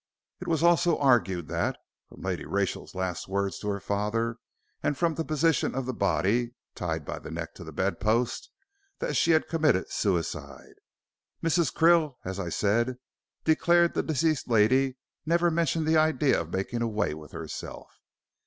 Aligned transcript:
It 0.39 0.47
was 0.47 0.63
also 0.63 0.97
argued 0.97 1.47
that, 1.49 1.77
from 2.09 2.21
Lady 2.21 2.43
Rachel's 2.47 2.95
last 2.95 3.27
words 3.27 3.59
to 3.59 3.67
her 3.69 3.79
father, 3.79 4.37
and 4.81 4.97
from 4.97 5.13
the 5.13 5.23
position 5.23 5.75
of 5.75 5.85
the 5.85 5.93
body 5.93 6.55
tied 6.73 7.05
by 7.05 7.19
the 7.19 7.29
neck 7.29 7.53
to 7.53 7.63
the 7.63 7.71
bedpost 7.71 8.49
that 8.97 9.13
she 9.15 9.29
had 9.29 9.47
committed 9.47 9.91
suicide. 9.91 10.73
Mrs. 11.43 11.71
Krill, 11.71 12.15
as 12.25 12.39
I 12.39 12.49
said, 12.49 12.97
declared 13.43 13.93
the 13.93 14.01
deceased 14.01 14.47
lady 14.49 14.97
never 15.23 15.51
mentioned 15.51 15.85
the 15.87 15.97
idea 15.97 16.41
of 16.41 16.49
making 16.51 16.81
away 16.81 17.13
with 17.13 17.31
herself. 17.31 18.01